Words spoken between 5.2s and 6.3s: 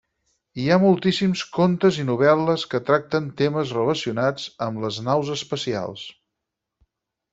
espacials.